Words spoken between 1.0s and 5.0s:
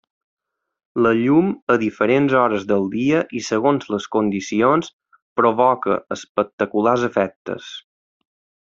La llum a diferents hores del dia i segons les condicions,